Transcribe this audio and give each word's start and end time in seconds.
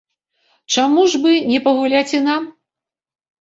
Чаму 0.75 1.03
ж 1.11 1.19
бы 1.25 1.35
не 1.51 1.59
пагуляць 1.67 2.15
і 2.21 2.23
нам? 2.29 2.49